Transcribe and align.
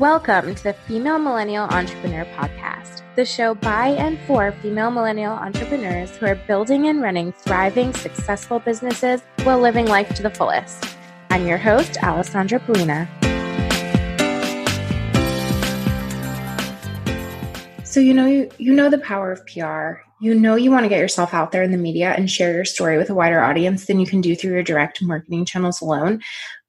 Welcome 0.00 0.54
to 0.54 0.62
the 0.62 0.72
Female 0.72 1.18
Millennial 1.18 1.66
Entrepreneur 1.66 2.24
Podcast, 2.34 3.02
the 3.16 3.26
show 3.26 3.54
by 3.54 3.88
and 3.88 4.18
for 4.20 4.50
female 4.62 4.90
millennial 4.90 5.34
entrepreneurs 5.34 6.16
who 6.16 6.24
are 6.24 6.36
building 6.36 6.86
and 6.86 7.02
running 7.02 7.32
thriving, 7.32 7.92
successful 7.92 8.60
businesses 8.60 9.20
while 9.42 9.60
living 9.60 9.84
life 9.84 10.08
to 10.14 10.22
the 10.22 10.30
fullest. 10.30 10.86
I'm 11.28 11.46
your 11.46 11.58
host, 11.58 12.02
Alessandra 12.02 12.60
Pollina. 12.60 13.06
So 17.84 18.00
you 18.00 18.14
know 18.14 18.24
you, 18.24 18.48
you 18.56 18.72
know 18.72 18.88
the 18.88 19.00
power 19.00 19.30
of 19.30 19.44
PR. 19.44 20.00
You 20.22 20.34
know 20.34 20.54
you 20.54 20.70
want 20.70 20.84
to 20.84 20.88
get 20.88 20.98
yourself 20.98 21.34
out 21.34 21.52
there 21.52 21.62
in 21.62 21.72
the 21.72 21.76
media 21.76 22.14
and 22.16 22.30
share 22.30 22.54
your 22.54 22.64
story 22.64 22.96
with 22.96 23.10
a 23.10 23.14
wider 23.14 23.42
audience 23.42 23.84
than 23.84 24.00
you 24.00 24.06
can 24.06 24.22
do 24.22 24.34
through 24.34 24.52
your 24.52 24.62
direct 24.62 25.02
marketing 25.02 25.44
channels 25.44 25.82
alone 25.82 26.22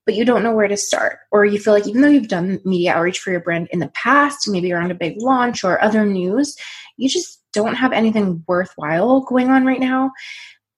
but 0.05 0.15
you 0.15 0.25
don't 0.25 0.43
know 0.43 0.54
where 0.54 0.68
to 0.68 0.77
start. 0.77 1.20
Or 1.31 1.45
you 1.45 1.59
feel 1.59 1.73
like 1.73 1.88
even 1.88 2.02
though 2.02 2.07
you've 2.07 2.27
done 2.27 2.59
media 2.65 2.93
outreach 2.93 3.20
for 3.20 3.31
your 3.31 3.39
brand 3.39 3.67
in 3.71 3.79
the 3.79 3.89
past, 3.89 4.47
maybe 4.47 4.71
around 4.71 4.91
a 4.91 4.95
big 4.95 5.21
launch 5.21 5.63
or 5.63 5.81
other 5.84 6.05
news, 6.05 6.55
you 6.98 7.09
just 7.09 7.41
don't 7.53 7.76
have 7.76 7.91
anything 7.91 8.43
worthwhile 8.48 9.21
going 9.21 9.49
on 9.49 9.66
right 9.66 9.79
now, 9.79 10.12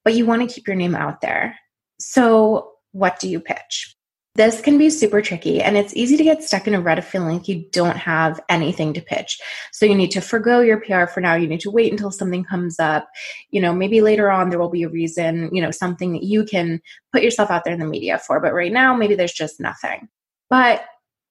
but 0.04 0.14
you 0.14 0.26
want 0.26 0.48
to 0.48 0.54
keep 0.54 0.68
your 0.68 0.76
name 0.76 0.96
out 0.96 1.22
there. 1.22 1.58
So, 2.00 2.72
what 2.92 3.20
do 3.20 3.30
you 3.30 3.40
pitch? 3.40 3.96
This 4.36 4.62
can 4.62 4.80
be 4.80 4.90
super 4.90 5.22
tricky 5.22 5.62
and 5.62 5.78
it's 5.78 5.96
easy 5.96 6.18
to 6.18 6.24
get 6.24 6.44
stuck 6.44 6.66
in 6.66 6.74
a 6.74 6.82
rut 6.82 6.98
of 6.98 7.06
feeling 7.06 7.38
like 7.38 7.48
you 7.48 7.66
don't 7.72 7.98
have 7.98 8.40
anything 8.50 8.92
to 8.94 9.02
pitch. 9.02 9.40
So 9.72 9.86
you 9.86 9.94
need 9.94 10.10
to 10.12 10.22
forego 10.22 10.60
your 10.60 10.80
PR 10.80 11.06
for 11.06 11.22
now. 11.22 11.36
You 11.36 11.48
need 11.48 11.60
to 11.60 11.70
wait 11.70 11.92
until 11.92 12.10
something 12.10 12.44
comes 12.44 12.80
up. 12.80 13.08
You 13.52 13.62
know, 13.62 13.74
maybe 13.74 14.02
later 14.02 14.32
on 14.32 14.50
there 14.50 14.58
will 14.58 14.72
be 14.72 14.82
a 14.84 14.90
reason, 14.90 15.52
you 15.54 15.62
know, 15.62 15.70
something 15.70 16.14
that 16.14 16.24
you 16.24 16.46
can 16.46 16.82
put 17.12 17.22
yourself 17.22 17.52
out 17.52 17.64
there 17.64 17.74
in 17.74 17.80
the 17.80 17.86
media 17.86 18.18
for. 18.18 18.40
But 18.40 18.56
right 18.56 18.72
now, 18.72 18.96
maybe 18.96 19.14
there's 19.14 19.34
just 19.34 19.60
nothing. 19.60 20.10
But 20.50 20.84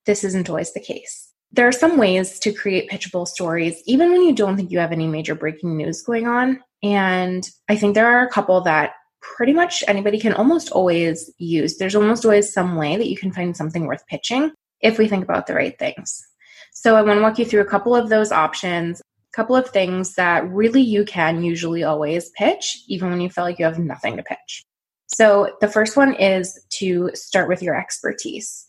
this 0.06 0.22
isn't 0.22 0.48
always 0.48 0.72
the 0.72 0.80
case. 0.80 1.28
There 1.50 1.66
are 1.66 1.72
some 1.72 1.98
ways 1.98 2.38
to 2.38 2.52
create 2.52 2.88
pitchable 2.88 3.26
stories, 3.26 3.82
even 3.84 4.12
when 4.12 4.22
you 4.22 4.32
don't 4.32 4.56
think 4.56 4.70
you 4.70 4.78
have 4.78 4.92
any 4.92 5.08
major 5.08 5.34
breaking 5.34 5.76
news 5.76 6.02
going 6.02 6.28
on. 6.28 6.60
And 6.84 7.48
I 7.68 7.76
think 7.76 7.94
there 7.94 8.06
are 8.06 8.24
a 8.24 8.30
couple 8.30 8.60
that 8.62 8.92
pretty 9.22 9.52
much 9.52 9.82
anybody 9.88 10.18
can 10.18 10.34
almost 10.34 10.70
always 10.70 11.30
use. 11.38 11.78
There's 11.78 11.94
almost 11.94 12.24
always 12.24 12.52
some 12.52 12.76
way 12.76 12.96
that 12.96 13.08
you 13.08 13.16
can 13.16 13.32
find 13.32 13.56
something 13.56 13.86
worth 13.86 14.06
pitching 14.06 14.52
if 14.80 14.98
we 14.98 15.08
think 15.08 15.24
about 15.24 15.46
the 15.46 15.54
right 15.54 15.78
things. 15.78 16.26
So 16.72 16.96
I 16.96 17.02
want 17.02 17.18
to 17.18 17.22
walk 17.22 17.38
you 17.38 17.44
through 17.44 17.60
a 17.60 17.66
couple 17.66 17.94
of 17.94 18.08
those 18.08 18.32
options, 18.32 19.00
a 19.00 19.36
couple 19.36 19.56
of 19.56 19.70
things 19.70 20.14
that 20.14 20.48
really 20.50 20.82
you 20.82 21.04
can 21.04 21.42
usually 21.42 21.84
always 21.84 22.30
pitch, 22.30 22.82
even 22.88 23.10
when 23.10 23.20
you 23.20 23.30
feel 23.30 23.44
like 23.44 23.58
you 23.58 23.64
have 23.64 23.78
nothing 23.78 24.16
to 24.16 24.22
pitch. 24.22 24.64
So 25.06 25.56
the 25.60 25.68
first 25.68 25.96
one 25.96 26.14
is 26.14 26.58
to 26.78 27.10
start 27.14 27.48
with 27.48 27.62
your 27.62 27.78
expertise. 27.78 28.64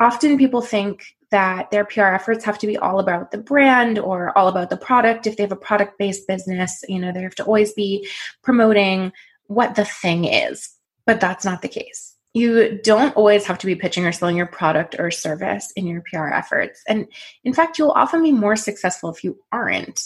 Often 0.00 0.38
people 0.38 0.62
think 0.62 1.04
that 1.30 1.70
their 1.70 1.84
PR 1.84 2.06
efforts 2.06 2.44
have 2.44 2.58
to 2.58 2.66
be 2.66 2.76
all 2.76 2.98
about 2.98 3.30
the 3.30 3.38
brand 3.38 3.98
or 3.98 4.36
all 4.36 4.48
about 4.48 4.70
the 4.70 4.76
product. 4.76 5.26
If 5.26 5.36
they 5.36 5.42
have 5.42 5.52
a 5.52 5.56
product 5.56 5.98
based 5.98 6.26
business, 6.26 6.84
you 6.88 6.98
know, 6.98 7.12
they 7.12 7.22
have 7.22 7.34
to 7.36 7.44
always 7.44 7.72
be 7.72 8.08
promoting 8.42 9.12
what 9.54 9.74
the 9.74 9.84
thing 9.84 10.24
is, 10.24 10.68
but 11.06 11.20
that's 11.20 11.44
not 11.44 11.62
the 11.62 11.68
case. 11.68 12.14
You 12.34 12.80
don't 12.82 13.14
always 13.14 13.44
have 13.44 13.58
to 13.58 13.66
be 13.66 13.74
pitching 13.74 14.06
or 14.06 14.12
selling 14.12 14.36
your 14.36 14.46
product 14.46 14.96
or 14.98 15.10
service 15.10 15.70
in 15.76 15.86
your 15.86 16.02
PR 16.10 16.28
efforts. 16.28 16.80
And 16.88 17.06
in 17.44 17.52
fact, 17.52 17.78
you'll 17.78 17.90
often 17.90 18.22
be 18.22 18.32
more 18.32 18.56
successful 18.56 19.10
if 19.10 19.22
you 19.22 19.38
aren't. 19.52 20.00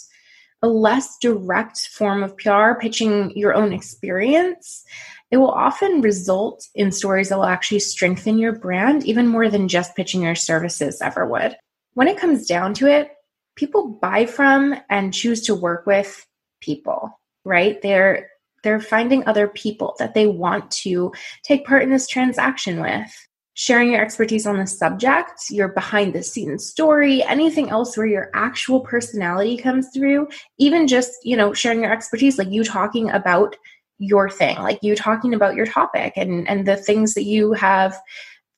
A 0.63 0.67
less 0.67 1.17
direct 1.21 1.79
form 1.93 2.25
of 2.25 2.37
PR, 2.39 2.73
pitching 2.81 3.31
your 3.37 3.55
own 3.55 3.73
experience, 3.73 4.85
it 5.31 5.39
will 5.39 5.51
often 5.51 6.01
result 6.01 6.67
in 6.75 6.93
stories 6.93 7.29
that 7.29 7.39
will 7.39 7.45
actually 7.45 7.81
strengthen 7.81 8.39
your 8.39 8.53
brand 8.53 9.05
even 9.05 9.27
more 9.27 9.49
than 9.49 9.69
just 9.69 9.97
pitching 9.97 10.23
your 10.23 10.35
services 10.35 11.01
ever 11.03 11.27
would. 11.27 11.57
When 11.95 12.09
it 12.09 12.19
comes 12.19 12.47
down 12.47 12.75
to 12.75 12.87
it, 12.87 13.11
people 13.57 13.99
buy 14.01 14.27
from 14.27 14.77
and 14.89 15.13
choose 15.13 15.43
to 15.43 15.55
work 15.55 15.87
with 15.87 16.25
people, 16.61 17.21
right? 17.45 17.81
They're 17.83 18.31
they're 18.67 18.81
finding 18.81 19.25
other 19.29 19.47
people 19.47 19.95
that 20.01 20.13
they 20.15 20.27
want 20.27 20.69
to 20.73 21.13
take 21.45 21.65
part 21.65 21.85
in 21.85 21.91
this 21.91 22.09
transaction 22.09 22.81
with. 22.81 23.29
Sharing 23.55 23.93
your 23.93 24.03
expertise 24.03 24.45
on 24.45 24.59
the 24.59 24.67
subject, 24.67 25.49
your 25.51 25.69
behind 25.69 26.15
the 26.15 26.23
scenes 26.25 26.67
story, 26.67 27.23
anything 27.23 27.71
else 27.71 27.97
where 27.97 28.09
your 28.09 28.29
actual 28.35 28.81
personality 28.81 29.57
comes 29.57 29.89
through, 29.95 30.27
even 30.59 30.89
just, 30.89 31.13
you 31.23 31.37
know, 31.37 31.53
sharing 31.53 31.81
your 31.81 31.93
expertise, 31.93 32.39
like 32.39 32.51
you 32.51 32.65
talking 32.65 33.09
about 33.09 33.55
your 33.99 34.29
thing, 34.29 34.57
like 34.59 34.81
you 34.83 34.97
talking 34.97 35.33
about 35.33 35.55
your 35.55 35.67
topic 35.67 36.15
and, 36.17 36.47
and 36.49 36.67
the 36.67 36.77
things 36.77 37.15
that 37.15 37.23
you 37.23 37.53
have 37.53 37.97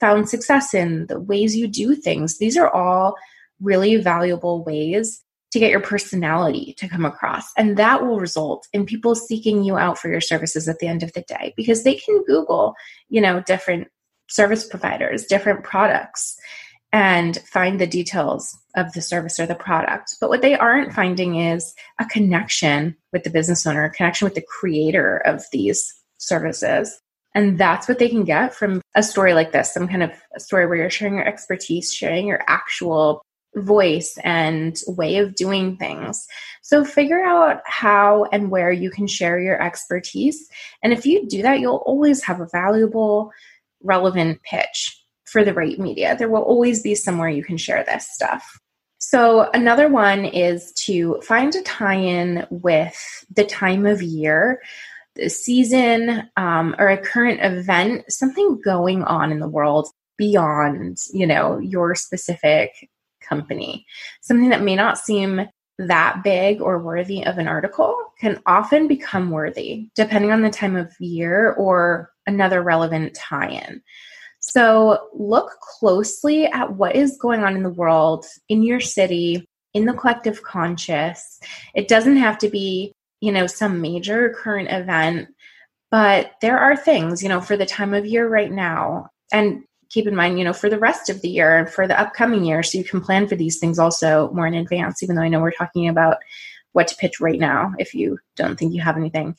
found 0.00 0.26
success 0.26 0.72
in, 0.72 1.06
the 1.08 1.20
ways 1.20 1.54
you 1.54 1.68
do 1.68 1.94
things. 1.94 2.38
These 2.38 2.56
are 2.56 2.70
all 2.70 3.14
really 3.60 3.96
valuable 3.96 4.64
ways 4.64 5.22
to 5.50 5.58
get 5.58 5.70
your 5.70 5.80
personality 5.80 6.74
to 6.78 6.88
come 6.88 7.04
across. 7.04 7.52
And 7.56 7.76
that 7.76 8.04
will 8.04 8.20
result 8.20 8.68
in 8.72 8.84
people 8.84 9.14
seeking 9.14 9.64
you 9.64 9.76
out 9.76 9.98
for 9.98 10.08
your 10.08 10.20
services 10.20 10.68
at 10.68 10.78
the 10.78 10.88
end 10.88 11.02
of 11.02 11.12
the 11.14 11.22
day 11.22 11.54
because 11.56 11.84
they 11.84 11.94
can 11.94 12.22
Google, 12.24 12.74
you 13.08 13.20
know, 13.20 13.40
different 13.40 13.88
service 14.28 14.66
providers, 14.66 15.24
different 15.24 15.64
products, 15.64 16.36
and 16.92 17.38
find 17.38 17.80
the 17.80 17.86
details 17.86 18.56
of 18.76 18.92
the 18.92 19.02
service 19.02 19.38
or 19.38 19.46
the 19.46 19.54
product. 19.54 20.16
But 20.20 20.30
what 20.30 20.42
they 20.42 20.54
aren't 20.54 20.94
finding 20.94 21.36
is 21.36 21.74
a 21.98 22.06
connection 22.06 22.96
with 23.12 23.24
the 23.24 23.30
business 23.30 23.66
owner, 23.66 23.84
a 23.84 23.90
connection 23.90 24.26
with 24.26 24.34
the 24.34 24.44
creator 24.60 25.18
of 25.18 25.44
these 25.52 25.94
services. 26.18 27.00
And 27.34 27.58
that's 27.58 27.88
what 27.88 27.98
they 27.98 28.08
can 28.08 28.24
get 28.24 28.54
from 28.54 28.80
a 28.94 29.02
story 29.02 29.34
like 29.34 29.52
this, 29.52 29.72
some 29.72 29.86
kind 29.86 30.02
of 30.02 30.12
story 30.38 30.66
where 30.66 30.76
you're 30.76 30.90
sharing 30.90 31.16
your 31.16 31.28
expertise, 31.28 31.92
sharing 31.92 32.26
your 32.26 32.42
actual 32.46 33.22
voice 33.56 34.18
and 34.24 34.80
way 34.86 35.16
of 35.16 35.34
doing 35.34 35.76
things. 35.76 36.26
So 36.62 36.84
figure 36.84 37.22
out 37.22 37.60
how 37.64 38.24
and 38.32 38.50
where 38.50 38.70
you 38.72 38.90
can 38.90 39.06
share 39.06 39.40
your 39.40 39.60
expertise. 39.60 40.48
And 40.82 40.92
if 40.92 41.06
you 41.06 41.26
do 41.26 41.42
that, 41.42 41.60
you'll 41.60 41.82
always 41.86 42.22
have 42.24 42.40
a 42.40 42.48
valuable, 42.52 43.32
relevant 43.82 44.42
pitch 44.42 45.02
for 45.24 45.44
the 45.44 45.54
right 45.54 45.78
media. 45.78 46.16
There 46.16 46.28
will 46.28 46.42
always 46.42 46.82
be 46.82 46.94
somewhere 46.94 47.28
you 47.28 47.44
can 47.44 47.56
share 47.56 47.84
this 47.84 48.08
stuff. 48.10 48.60
So, 49.00 49.48
another 49.54 49.88
one 49.88 50.24
is 50.24 50.72
to 50.84 51.20
find 51.22 51.54
a 51.54 51.62
tie 51.62 51.94
in 51.94 52.46
with 52.50 52.98
the 53.34 53.44
time 53.44 53.86
of 53.86 54.02
year, 54.02 54.60
the 55.14 55.30
season, 55.30 56.28
um, 56.36 56.74
or 56.78 56.88
a 56.88 56.98
current 56.98 57.40
event, 57.42 58.12
something 58.12 58.60
going 58.62 59.04
on 59.04 59.30
in 59.30 59.38
the 59.38 59.48
world 59.48 59.88
beyond, 60.16 60.98
you 61.12 61.26
know, 61.26 61.58
your 61.58 61.94
specific 61.94 62.72
company. 63.28 63.86
Something 64.20 64.50
that 64.50 64.62
may 64.62 64.76
not 64.76 64.98
seem 64.98 65.46
that 65.78 66.24
big 66.24 66.60
or 66.60 66.82
worthy 66.82 67.24
of 67.24 67.38
an 67.38 67.46
article 67.46 67.96
can 68.20 68.40
often 68.46 68.88
become 68.88 69.30
worthy 69.30 69.88
depending 69.94 70.32
on 70.32 70.42
the 70.42 70.50
time 70.50 70.74
of 70.74 70.92
year 70.98 71.52
or 71.52 72.10
another 72.26 72.62
relevant 72.62 73.14
tie 73.14 73.48
in. 73.48 73.82
So, 74.40 75.08
look 75.14 75.50
closely 75.60 76.46
at 76.46 76.74
what 76.74 76.94
is 76.94 77.18
going 77.20 77.42
on 77.42 77.56
in 77.56 77.64
the 77.64 77.70
world, 77.70 78.24
in 78.48 78.62
your 78.62 78.80
city, 78.80 79.44
in 79.74 79.84
the 79.84 79.92
collective 79.92 80.42
conscious. 80.42 81.40
It 81.74 81.88
doesn't 81.88 82.16
have 82.16 82.38
to 82.38 82.48
be, 82.48 82.92
you 83.20 83.32
know, 83.32 83.46
some 83.46 83.80
major 83.80 84.30
current 84.30 84.70
event, 84.70 85.28
but 85.90 86.32
there 86.40 86.58
are 86.58 86.76
things, 86.76 87.22
you 87.22 87.28
know, 87.28 87.40
for 87.40 87.56
the 87.56 87.66
time 87.66 87.94
of 87.94 88.06
year 88.06 88.28
right 88.28 88.50
now. 88.50 89.08
And 89.32 89.64
keep 89.90 90.06
in 90.06 90.14
mind, 90.14 90.38
you 90.38 90.44
know, 90.44 90.52
for 90.52 90.68
the 90.68 90.78
rest 90.78 91.08
of 91.08 91.22
the 91.22 91.28
year 91.28 91.56
and 91.56 91.68
for 91.68 91.86
the 91.86 91.98
upcoming 91.98 92.44
year. 92.44 92.62
So 92.62 92.78
you 92.78 92.84
can 92.84 93.00
plan 93.00 93.26
for 93.26 93.36
these 93.36 93.58
things 93.58 93.78
also 93.78 94.30
more 94.32 94.46
in 94.46 94.54
advance, 94.54 95.02
even 95.02 95.16
though 95.16 95.22
I 95.22 95.28
know 95.28 95.40
we're 95.40 95.50
talking 95.50 95.88
about 95.88 96.18
what 96.72 96.88
to 96.88 96.96
pitch 96.96 97.20
right 97.20 97.40
now 97.40 97.72
if 97.78 97.94
you 97.94 98.18
don't 98.36 98.58
think 98.58 98.74
you 98.74 98.82
have 98.82 98.96
anything. 98.96 99.36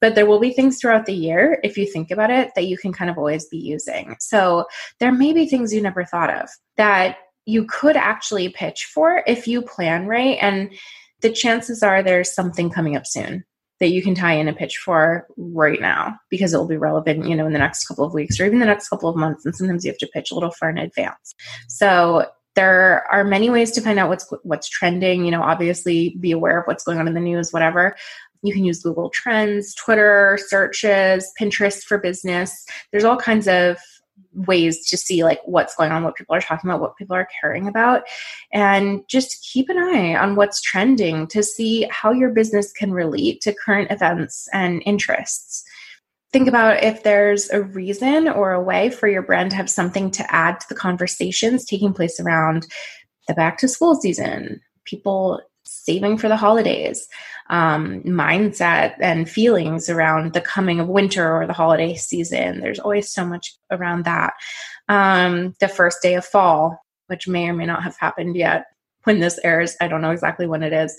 But 0.00 0.14
there 0.14 0.26
will 0.26 0.38
be 0.38 0.52
things 0.52 0.78
throughout 0.78 1.06
the 1.06 1.14
year, 1.14 1.58
if 1.64 1.76
you 1.76 1.84
think 1.84 2.10
about 2.12 2.30
it, 2.30 2.52
that 2.54 2.68
you 2.68 2.78
can 2.78 2.92
kind 2.92 3.10
of 3.10 3.18
always 3.18 3.46
be 3.46 3.58
using. 3.58 4.14
So 4.20 4.66
there 5.00 5.10
may 5.10 5.32
be 5.32 5.46
things 5.46 5.74
you 5.74 5.82
never 5.82 6.04
thought 6.04 6.32
of 6.32 6.48
that 6.76 7.16
you 7.46 7.64
could 7.64 7.96
actually 7.96 8.48
pitch 8.50 8.84
for 8.84 9.24
if 9.26 9.48
you 9.48 9.62
plan 9.62 10.06
right. 10.06 10.38
And 10.40 10.72
the 11.20 11.30
chances 11.30 11.82
are 11.82 12.02
there's 12.02 12.32
something 12.32 12.70
coming 12.70 12.94
up 12.94 13.06
soon 13.06 13.44
that 13.80 13.90
you 13.90 14.02
can 14.02 14.14
tie 14.14 14.34
in 14.34 14.48
a 14.48 14.52
pitch 14.52 14.78
for 14.78 15.26
right 15.36 15.80
now 15.80 16.18
because 16.30 16.52
it 16.52 16.58
will 16.58 16.66
be 16.66 16.76
relevant, 16.76 17.28
you 17.28 17.36
know, 17.36 17.46
in 17.46 17.52
the 17.52 17.58
next 17.58 17.86
couple 17.86 18.04
of 18.04 18.12
weeks 18.12 18.40
or 18.40 18.44
even 18.44 18.58
the 18.58 18.66
next 18.66 18.88
couple 18.88 19.08
of 19.08 19.16
months. 19.16 19.44
And 19.44 19.54
sometimes 19.54 19.84
you 19.84 19.90
have 19.90 19.98
to 19.98 20.08
pitch 20.08 20.30
a 20.30 20.34
little 20.34 20.50
far 20.50 20.70
in 20.70 20.78
advance. 20.78 21.34
So 21.68 22.26
there 22.54 23.04
are 23.12 23.22
many 23.22 23.50
ways 23.50 23.70
to 23.72 23.80
find 23.80 23.98
out 23.98 24.08
what's 24.08 24.26
what's 24.42 24.68
trending. 24.68 25.24
You 25.24 25.30
know, 25.30 25.42
obviously 25.42 26.16
be 26.20 26.32
aware 26.32 26.58
of 26.60 26.66
what's 26.66 26.82
going 26.82 26.98
on 26.98 27.06
in 27.06 27.14
the 27.14 27.20
news, 27.20 27.52
whatever. 27.52 27.94
You 28.42 28.52
can 28.52 28.64
use 28.64 28.82
Google 28.82 29.10
Trends, 29.10 29.74
Twitter 29.74 30.38
searches, 30.46 31.30
Pinterest 31.40 31.82
for 31.82 31.98
business. 31.98 32.66
There's 32.90 33.04
all 33.04 33.16
kinds 33.16 33.48
of 33.48 33.78
ways 34.34 34.86
to 34.88 34.96
see 34.96 35.24
like 35.24 35.40
what's 35.44 35.74
going 35.74 35.92
on 35.92 36.04
what 36.04 36.14
people 36.14 36.34
are 36.34 36.40
talking 36.40 36.70
about 36.70 36.80
what 36.80 36.96
people 36.96 37.16
are 37.16 37.28
caring 37.40 37.66
about. 37.66 38.02
And 38.52 39.06
just 39.08 39.46
keep 39.52 39.68
an 39.68 39.78
eye 39.78 40.14
on 40.16 40.36
what's 40.36 40.60
trending 40.60 41.26
to 41.28 41.42
see 41.42 41.88
how 41.90 42.12
your 42.12 42.30
business 42.30 42.72
can 42.72 42.92
relate 42.92 43.40
to 43.42 43.54
current 43.54 43.90
events 43.90 44.48
and 44.52 44.82
interests. 44.86 45.64
Think 46.30 46.46
about 46.46 46.82
if 46.82 47.02
there's 47.02 47.48
a 47.50 47.62
reason 47.62 48.28
or 48.28 48.52
a 48.52 48.62
way 48.62 48.90
for 48.90 49.08
your 49.08 49.22
brand 49.22 49.50
to 49.50 49.56
have 49.56 49.70
something 49.70 50.10
to 50.12 50.34
add 50.34 50.60
to 50.60 50.66
the 50.68 50.74
conversations 50.74 51.64
taking 51.64 51.94
place 51.94 52.20
around 52.20 52.66
the 53.26 53.34
back 53.34 53.58
to 53.58 53.68
school 53.68 53.94
season, 53.94 54.60
people 54.84 55.40
saving 55.68 56.18
for 56.18 56.28
the 56.28 56.36
holidays, 56.36 57.06
um, 57.50 58.02
mindset 58.02 58.94
and 59.00 59.28
feelings 59.28 59.88
around 59.88 60.32
the 60.32 60.40
coming 60.40 60.80
of 60.80 60.88
winter 60.88 61.36
or 61.36 61.46
the 61.46 61.52
holiday 61.52 61.94
season. 61.94 62.60
There's 62.60 62.78
always 62.78 63.10
so 63.10 63.24
much 63.24 63.54
around 63.70 64.04
that. 64.04 64.34
Um, 64.88 65.54
the 65.60 65.68
first 65.68 66.02
day 66.02 66.14
of 66.14 66.24
fall, 66.24 66.84
which 67.08 67.28
may 67.28 67.48
or 67.48 67.52
may 67.52 67.66
not 67.66 67.82
have 67.82 67.96
happened 67.98 68.36
yet 68.36 68.66
when 69.04 69.20
this 69.20 69.38
airs. 69.44 69.76
I 69.80 69.88
don't 69.88 70.02
know 70.02 70.10
exactly 70.10 70.46
when 70.46 70.62
it 70.62 70.72
is, 70.72 70.96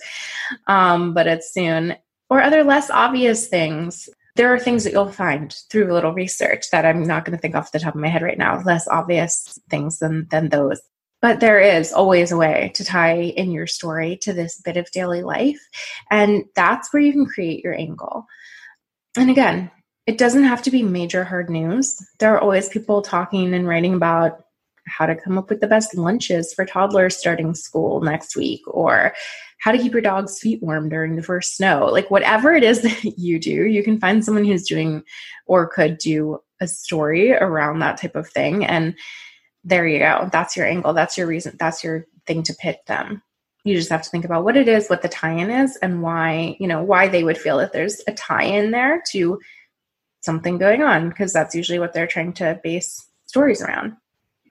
um, 0.67 1.13
but 1.13 1.27
it's 1.27 1.53
soon. 1.53 1.95
Or 2.29 2.41
other 2.41 2.63
less 2.63 2.89
obvious 2.89 3.47
things. 3.47 4.07
There 4.35 4.53
are 4.53 4.59
things 4.59 4.83
that 4.83 4.93
you'll 4.93 5.11
find 5.11 5.51
through 5.69 5.91
a 5.91 5.93
little 5.93 6.13
research 6.13 6.69
that 6.71 6.85
I'm 6.85 7.03
not 7.03 7.25
going 7.25 7.35
to 7.35 7.41
think 7.41 7.55
off 7.55 7.71
the 7.71 7.79
top 7.79 7.95
of 7.95 8.01
my 8.01 8.07
head 8.07 8.21
right 8.21 8.37
now, 8.37 8.61
less 8.61 8.87
obvious 8.87 9.59
things 9.69 9.99
than, 9.99 10.27
than 10.29 10.49
those. 10.49 10.79
But 11.21 11.39
there 11.39 11.59
is 11.59 11.91
always 11.91 12.31
a 12.31 12.37
way 12.37 12.71
to 12.75 12.85
tie 12.85 13.17
in 13.19 13.51
your 13.51 13.67
story 13.67 14.17
to 14.21 14.33
this 14.33 14.61
bit 14.63 14.77
of 14.77 14.89
daily 14.91 15.21
life. 15.21 15.59
And 16.09 16.45
that's 16.55 16.93
where 16.93 17.01
you 17.01 17.11
can 17.11 17.25
create 17.25 17.63
your 17.63 17.73
angle. 17.73 18.25
And 19.17 19.29
again, 19.29 19.69
it 20.07 20.17
doesn't 20.17 20.45
have 20.45 20.61
to 20.63 20.71
be 20.71 20.81
major 20.81 21.23
hard 21.23 21.49
news. 21.49 21.95
There 22.19 22.33
are 22.33 22.39
always 22.39 22.69
people 22.69 23.01
talking 23.01 23.53
and 23.53 23.67
writing 23.67 23.93
about 23.93 24.43
how 24.87 25.05
to 25.05 25.15
come 25.15 25.37
up 25.37 25.49
with 25.49 25.61
the 25.61 25.67
best 25.67 25.95
lunches 25.95 26.53
for 26.53 26.65
toddlers 26.65 27.15
starting 27.15 27.53
school 27.53 28.01
next 28.01 28.35
week 28.35 28.61
or 28.67 29.13
how 29.59 29.71
to 29.71 29.77
keep 29.77 29.91
your 29.91 30.01
dog's 30.01 30.39
feet 30.39 30.63
warm 30.63 30.89
during 30.89 31.15
the 31.15 31.23
first 31.23 31.55
snow. 31.55 31.85
Like, 31.91 32.09
whatever 32.09 32.53
it 32.53 32.63
is 32.63 32.81
that 32.83 33.03
you 33.17 33.39
do, 33.39 33.65
you 33.65 33.83
can 33.83 33.99
find 33.99 34.23
someone 34.23 34.45
who's 34.45 34.67
doing 34.67 35.03
or 35.45 35.67
could 35.67 35.97
do 35.97 36.39
a 36.61 36.67
story 36.67 37.33
around 37.33 37.79
that 37.79 37.97
type 37.97 38.15
of 38.15 38.27
thing. 38.29 38.65
And 38.65 38.95
there 39.63 39.87
you 39.87 39.99
go. 39.99 40.29
That's 40.31 40.55
your 40.55 40.65
angle. 40.65 40.93
That's 40.93 41.17
your 41.17 41.27
reason. 41.27 41.55
That's 41.59 41.83
your 41.83 42.05
thing 42.25 42.43
to 42.43 42.53
pitch 42.53 42.77
them. 42.87 43.21
You 43.65 43.75
just 43.75 43.89
have 43.89 44.01
to 44.03 44.09
think 44.09 44.25
about 44.25 44.45
what 44.45 44.55
it 44.55 44.67
is, 44.67 44.87
what 44.87 45.01
the 45.01 45.09
tie 45.09 45.33
in 45.33 45.49
is, 45.49 45.77
and 45.77 46.01
why, 46.01 46.55
you 46.59 46.67
know, 46.67 46.81
why 46.81 47.07
they 47.07 47.23
would 47.23 47.37
feel 47.37 47.57
that 47.57 47.73
there's 47.73 48.01
a 48.07 48.13
tie 48.13 48.43
in 48.43 48.71
there 48.71 49.03
to 49.11 49.39
something 50.21 50.57
going 50.57 50.81
on, 50.81 51.09
because 51.09 51.33
that's 51.33 51.55
usually 51.55 51.79
what 51.79 51.93
they're 51.93 52.07
trying 52.07 52.33
to 52.33 52.59
base 52.63 53.05
stories 53.25 53.61
around. 53.61 53.95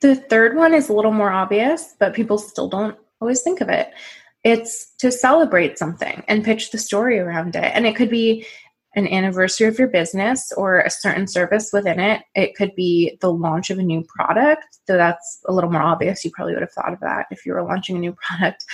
The 0.00 0.14
third 0.14 0.56
one 0.56 0.74
is 0.74 0.88
a 0.88 0.92
little 0.92 1.10
more 1.10 1.30
obvious, 1.30 1.94
but 1.98 2.14
people 2.14 2.38
still 2.38 2.68
don't 2.68 2.96
always 3.20 3.42
think 3.42 3.60
of 3.60 3.68
it. 3.68 3.90
It's 4.44 4.94
to 4.98 5.10
celebrate 5.10 5.78
something 5.78 6.22
and 6.28 6.44
pitch 6.44 6.70
the 6.70 6.78
story 6.78 7.18
around 7.18 7.56
it. 7.56 7.72
And 7.74 7.86
it 7.86 7.96
could 7.96 8.10
be 8.10 8.46
an 8.94 9.06
anniversary 9.06 9.66
of 9.66 9.78
your 9.78 9.88
business 9.88 10.50
or 10.56 10.80
a 10.80 10.90
certain 10.90 11.26
service 11.26 11.70
within 11.72 12.00
it. 12.00 12.22
It 12.34 12.56
could 12.56 12.74
be 12.74 13.18
the 13.20 13.32
launch 13.32 13.70
of 13.70 13.78
a 13.78 13.82
new 13.82 14.02
product, 14.04 14.64
though 14.86 14.96
that's 14.96 15.40
a 15.46 15.52
little 15.52 15.70
more 15.70 15.82
obvious. 15.82 16.24
You 16.24 16.30
probably 16.30 16.54
would 16.54 16.62
have 16.62 16.72
thought 16.72 16.92
of 16.92 17.00
that 17.00 17.26
if 17.30 17.44
you 17.44 17.52
were 17.52 17.62
launching 17.62 17.96
a 17.96 18.00
new 18.00 18.16
product. 18.26 18.64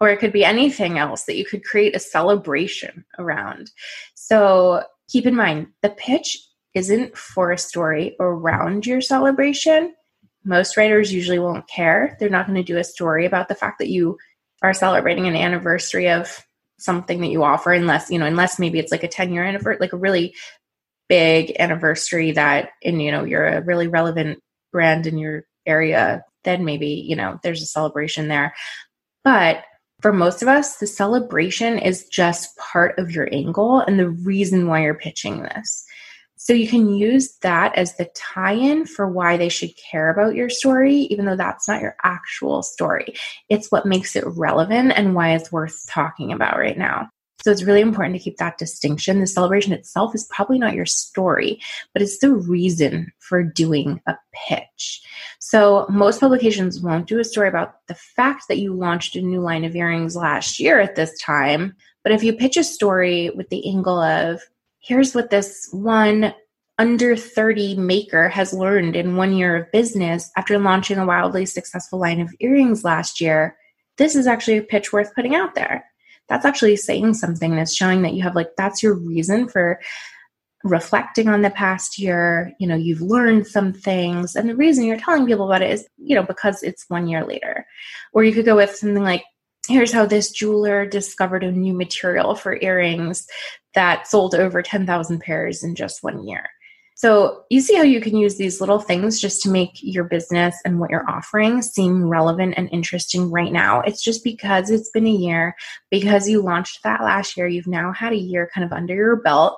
Or 0.00 0.08
it 0.10 0.20
could 0.20 0.32
be 0.32 0.44
anything 0.44 0.96
else 0.96 1.24
that 1.24 1.36
you 1.36 1.44
could 1.44 1.64
create 1.64 1.96
a 1.96 2.00
celebration 2.00 3.04
around. 3.18 3.72
So 4.14 4.84
keep 5.08 5.26
in 5.26 5.34
mind 5.34 5.68
the 5.82 5.90
pitch 5.90 6.38
isn't 6.74 7.16
for 7.16 7.50
a 7.50 7.58
story 7.58 8.14
around 8.20 8.86
your 8.86 9.00
celebration. 9.00 9.94
Most 10.44 10.76
writers 10.76 11.12
usually 11.12 11.40
won't 11.40 11.68
care. 11.68 12.16
They're 12.20 12.30
not 12.30 12.46
going 12.46 12.56
to 12.56 12.62
do 12.62 12.78
a 12.78 12.84
story 12.84 13.26
about 13.26 13.48
the 13.48 13.56
fact 13.56 13.80
that 13.80 13.88
you 13.88 14.16
are 14.62 14.72
celebrating 14.72 15.26
an 15.26 15.34
anniversary 15.34 16.08
of 16.08 16.46
something 16.78 17.20
that 17.20 17.30
you 17.30 17.42
offer 17.42 17.72
unless 17.72 18.10
you 18.10 18.18
know 18.18 18.26
unless 18.26 18.58
maybe 18.58 18.78
it's 18.78 18.92
like 18.92 19.02
a 19.02 19.08
10 19.08 19.32
year 19.32 19.44
anniversary 19.44 19.78
like 19.80 19.92
a 19.92 19.96
really 19.96 20.34
big 21.08 21.56
anniversary 21.58 22.32
that 22.32 22.70
and 22.84 23.02
you 23.02 23.10
know 23.10 23.24
you're 23.24 23.46
a 23.46 23.62
really 23.62 23.88
relevant 23.88 24.38
brand 24.72 25.06
in 25.06 25.18
your 25.18 25.44
area 25.66 26.22
then 26.44 26.64
maybe 26.64 26.88
you 26.88 27.16
know 27.16 27.38
there's 27.42 27.62
a 27.62 27.66
celebration 27.66 28.28
there. 28.28 28.54
But 29.24 29.64
for 30.00 30.12
most 30.12 30.42
of 30.42 30.48
us 30.48 30.76
the 30.76 30.86
celebration 30.86 31.78
is 31.78 32.06
just 32.08 32.56
part 32.56 32.98
of 32.98 33.10
your 33.10 33.28
angle 33.32 33.80
and 33.80 33.98
the 33.98 34.10
reason 34.10 34.66
why 34.66 34.82
you're 34.82 34.94
pitching 34.94 35.42
this 35.42 35.84
so 36.38 36.52
you 36.52 36.68
can 36.68 36.94
use 36.94 37.36
that 37.42 37.76
as 37.76 37.96
the 37.96 38.08
tie 38.14 38.52
in 38.52 38.86
for 38.86 39.08
why 39.08 39.36
they 39.36 39.48
should 39.48 39.76
care 39.76 40.08
about 40.08 40.34
your 40.34 40.48
story, 40.48 40.94
even 40.94 41.24
though 41.24 41.36
that's 41.36 41.68
not 41.68 41.82
your 41.82 41.96
actual 42.04 42.62
story. 42.62 43.14
It's 43.48 43.70
what 43.72 43.86
makes 43.86 44.14
it 44.14 44.24
relevant 44.26 44.92
and 44.94 45.14
why 45.14 45.34
it's 45.34 45.50
worth 45.50 45.84
talking 45.88 46.32
about 46.32 46.56
right 46.56 46.78
now. 46.78 47.10
So 47.42 47.52
it's 47.52 47.62
really 47.62 47.80
important 47.80 48.16
to 48.16 48.22
keep 48.22 48.36
that 48.38 48.58
distinction. 48.58 49.20
The 49.20 49.26
celebration 49.26 49.72
itself 49.72 50.14
is 50.14 50.28
probably 50.30 50.58
not 50.58 50.74
your 50.74 50.86
story, 50.86 51.60
but 51.92 52.02
it's 52.02 52.18
the 52.18 52.34
reason 52.34 53.12
for 53.20 53.42
doing 53.42 54.00
a 54.06 54.16
pitch. 54.32 55.02
So 55.38 55.86
most 55.88 56.20
publications 56.20 56.80
won't 56.80 57.06
do 57.06 57.20
a 57.20 57.24
story 57.24 57.48
about 57.48 57.86
the 57.86 57.94
fact 57.94 58.44
that 58.48 58.58
you 58.58 58.74
launched 58.74 59.14
a 59.16 59.22
new 59.22 59.40
line 59.40 59.64
of 59.64 59.76
earrings 59.76 60.16
last 60.16 60.58
year 60.58 60.80
at 60.80 60.96
this 60.96 61.16
time. 61.20 61.74
But 62.02 62.12
if 62.12 62.22
you 62.22 62.32
pitch 62.32 62.56
a 62.56 62.64
story 62.64 63.30
with 63.30 63.48
the 63.50 63.68
angle 63.68 64.00
of, 64.00 64.40
here's 64.80 65.14
what 65.14 65.30
this 65.30 65.68
one 65.72 66.34
under 66.78 67.16
30 67.16 67.76
maker 67.76 68.28
has 68.28 68.52
learned 68.52 68.94
in 68.94 69.16
one 69.16 69.32
year 69.32 69.56
of 69.56 69.72
business 69.72 70.30
after 70.36 70.58
launching 70.58 70.98
a 70.98 71.06
wildly 71.06 71.44
successful 71.44 71.98
line 71.98 72.20
of 72.20 72.32
earrings 72.40 72.84
last 72.84 73.20
year. 73.20 73.56
This 73.96 74.14
is 74.14 74.28
actually 74.28 74.58
a 74.58 74.62
pitch 74.62 74.92
worth 74.92 75.14
putting 75.14 75.34
out 75.34 75.56
there. 75.56 75.84
That's 76.28 76.44
actually 76.44 76.76
saying 76.76 77.14
something 77.14 77.56
that's 77.56 77.74
showing 77.74 78.02
that 78.02 78.14
you 78.14 78.22
have 78.22 78.36
like 78.36 78.50
that's 78.56 78.82
your 78.82 78.94
reason 78.94 79.48
for 79.48 79.80
reflecting 80.62 81.28
on 81.28 81.42
the 81.42 81.50
past 81.50 81.98
year. 81.98 82.52
You 82.60 82.68
know, 82.68 82.76
you've 82.76 83.00
learned 83.00 83.46
some 83.46 83.72
things, 83.72 84.36
and 84.36 84.48
the 84.48 84.56
reason 84.56 84.84
you're 84.84 84.98
telling 84.98 85.26
people 85.26 85.46
about 85.46 85.62
it 85.62 85.70
is, 85.70 85.88
you 85.96 86.14
know, 86.14 86.22
because 86.22 86.62
it's 86.62 86.84
one 86.88 87.08
year 87.08 87.24
later. 87.24 87.66
Or 88.12 88.24
you 88.24 88.32
could 88.32 88.44
go 88.44 88.56
with 88.56 88.76
something 88.76 89.02
like, 89.02 89.24
here's 89.68 89.92
how 89.92 90.06
this 90.06 90.30
jeweler 90.30 90.86
discovered 90.86 91.44
a 91.44 91.52
new 91.52 91.74
material 91.74 92.34
for 92.34 92.58
earrings 92.60 93.26
that 93.74 94.08
sold 94.08 94.34
over 94.34 94.62
10,000 94.62 95.20
pairs 95.20 95.62
in 95.62 95.74
just 95.74 96.02
one 96.02 96.26
year. 96.26 96.48
So, 96.98 97.44
you 97.48 97.60
see 97.60 97.76
how 97.76 97.84
you 97.84 98.00
can 98.00 98.16
use 98.16 98.38
these 98.38 98.60
little 98.60 98.80
things 98.80 99.20
just 99.20 99.40
to 99.42 99.50
make 99.50 99.70
your 99.80 100.02
business 100.02 100.56
and 100.64 100.80
what 100.80 100.90
you're 100.90 101.08
offering 101.08 101.62
seem 101.62 102.08
relevant 102.08 102.54
and 102.56 102.68
interesting 102.72 103.30
right 103.30 103.52
now. 103.52 103.82
It's 103.82 104.02
just 104.02 104.24
because 104.24 104.68
it's 104.68 104.90
been 104.90 105.06
a 105.06 105.10
year, 105.10 105.54
because 105.92 106.28
you 106.28 106.42
launched 106.42 106.82
that 106.82 107.02
last 107.02 107.36
year, 107.36 107.46
you've 107.46 107.68
now 107.68 107.92
had 107.92 108.12
a 108.12 108.16
year 108.16 108.50
kind 108.52 108.64
of 108.64 108.72
under 108.72 108.96
your 108.96 109.14
belt. 109.14 109.56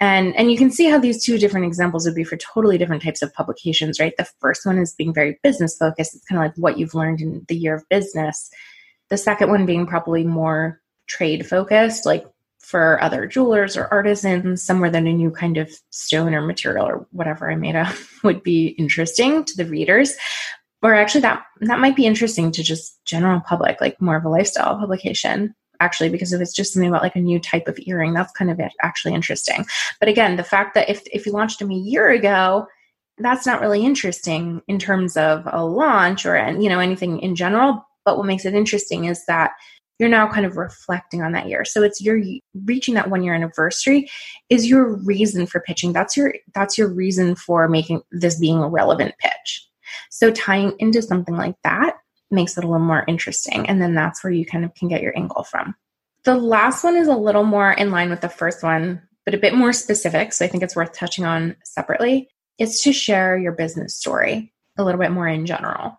And 0.00 0.34
and 0.34 0.50
you 0.50 0.56
can 0.56 0.70
see 0.70 0.86
how 0.86 0.98
these 0.98 1.22
two 1.22 1.36
different 1.36 1.66
examples 1.66 2.06
would 2.06 2.14
be 2.14 2.24
for 2.24 2.38
totally 2.38 2.78
different 2.78 3.02
types 3.02 3.20
of 3.20 3.34
publications, 3.34 4.00
right? 4.00 4.14
The 4.16 4.26
first 4.40 4.64
one 4.64 4.78
is 4.78 4.94
being 4.94 5.12
very 5.12 5.38
business 5.42 5.76
focused. 5.76 6.14
It's 6.14 6.24
kind 6.24 6.42
of 6.42 6.46
like 6.46 6.56
what 6.56 6.78
you've 6.78 6.94
learned 6.94 7.20
in 7.20 7.44
the 7.48 7.56
year 7.56 7.74
of 7.74 7.86
business. 7.90 8.50
The 9.10 9.16
second 9.16 9.50
one 9.50 9.66
being 9.66 9.86
probably 9.86 10.24
more 10.24 10.80
trade 11.06 11.46
focused, 11.46 12.06
like 12.06 12.26
for 12.58 13.02
other 13.02 13.26
jewelers 13.26 13.76
or 13.76 13.86
artisans, 13.92 14.62
somewhere 14.62 14.90
that 14.90 15.02
a 15.02 15.12
new 15.12 15.30
kind 15.30 15.56
of 15.56 15.70
stone 15.90 16.34
or 16.34 16.42
material 16.42 16.86
or 16.86 17.06
whatever 17.12 17.50
I 17.50 17.54
made 17.54 17.76
up 17.76 17.94
would 18.24 18.42
be 18.42 18.68
interesting 18.78 19.44
to 19.44 19.56
the 19.56 19.64
readers. 19.64 20.14
Or 20.82 20.94
actually 20.94 21.22
that 21.22 21.44
that 21.62 21.80
might 21.80 21.96
be 21.96 22.06
interesting 22.06 22.52
to 22.52 22.62
just 22.62 23.04
general 23.04 23.40
public, 23.40 23.80
like 23.80 24.00
more 24.00 24.16
of 24.16 24.24
a 24.24 24.28
lifestyle 24.28 24.78
publication 24.78 25.54
actually 25.80 26.08
because 26.08 26.32
if 26.32 26.40
it's 26.40 26.54
just 26.54 26.72
something 26.72 26.88
about 26.88 27.02
like 27.02 27.16
a 27.16 27.20
new 27.20 27.38
type 27.38 27.68
of 27.68 27.78
earring 27.86 28.12
that's 28.12 28.32
kind 28.32 28.50
of 28.50 28.60
actually 28.82 29.14
interesting 29.14 29.64
but 30.00 30.08
again 30.08 30.36
the 30.36 30.44
fact 30.44 30.74
that 30.74 30.88
if, 30.88 31.02
if 31.12 31.26
you 31.26 31.32
launched 31.32 31.58
them 31.58 31.70
a 31.70 31.74
year 31.74 32.08
ago 32.08 32.66
that's 33.18 33.46
not 33.46 33.60
really 33.60 33.84
interesting 33.84 34.62
in 34.68 34.78
terms 34.78 35.16
of 35.16 35.42
a 35.46 35.64
launch 35.64 36.26
or 36.26 36.36
you 36.60 36.68
know 36.68 36.80
anything 36.80 37.20
in 37.20 37.34
general 37.34 37.87
but 38.08 38.16
what 38.16 38.24
makes 38.24 38.46
it 38.46 38.54
interesting 38.54 39.04
is 39.04 39.26
that 39.26 39.50
you're 39.98 40.08
now 40.08 40.26
kind 40.32 40.46
of 40.46 40.56
reflecting 40.56 41.22
on 41.22 41.32
that 41.32 41.46
year. 41.46 41.66
So 41.66 41.82
it's 41.82 42.00
your 42.00 42.22
reaching 42.64 42.94
that 42.94 43.10
one 43.10 43.22
year 43.22 43.34
anniversary 43.34 44.08
is 44.48 44.66
your 44.66 44.96
reason 45.04 45.46
for 45.46 45.60
pitching. 45.60 45.92
That's 45.92 46.16
your 46.16 46.32
that's 46.54 46.78
your 46.78 46.88
reason 46.88 47.34
for 47.34 47.68
making 47.68 48.00
this 48.10 48.40
being 48.40 48.62
a 48.62 48.68
relevant 48.68 49.14
pitch. 49.18 49.68
So 50.08 50.30
tying 50.30 50.72
into 50.78 51.02
something 51.02 51.36
like 51.36 51.56
that 51.64 51.98
makes 52.30 52.56
it 52.56 52.64
a 52.64 52.66
little 52.66 52.86
more 52.86 53.04
interesting 53.08 53.68
and 53.68 53.82
then 53.82 53.94
that's 53.94 54.24
where 54.24 54.32
you 54.32 54.46
kind 54.46 54.64
of 54.64 54.74
can 54.74 54.88
get 54.88 55.02
your 55.02 55.14
angle 55.14 55.44
from. 55.44 55.74
The 56.24 56.34
last 56.34 56.82
one 56.82 56.96
is 56.96 57.08
a 57.08 57.14
little 57.14 57.44
more 57.44 57.72
in 57.72 57.90
line 57.90 58.08
with 58.08 58.22
the 58.22 58.30
first 58.30 58.62
one, 58.62 59.02
but 59.26 59.34
a 59.34 59.38
bit 59.38 59.52
more 59.52 59.74
specific, 59.74 60.32
so 60.32 60.46
I 60.46 60.48
think 60.48 60.62
it's 60.62 60.76
worth 60.76 60.94
touching 60.94 61.26
on 61.26 61.56
separately. 61.62 62.30
It's 62.56 62.82
to 62.84 62.92
share 62.94 63.36
your 63.36 63.52
business 63.52 63.94
story 63.94 64.54
a 64.78 64.84
little 64.84 64.98
bit 64.98 65.10
more 65.10 65.28
in 65.28 65.44
general. 65.44 65.98